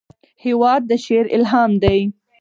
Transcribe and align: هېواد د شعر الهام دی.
هېواد 0.43 0.81
د 0.89 0.91
شعر 1.05 1.25
الهام 1.35 1.71
دی. 1.83 1.99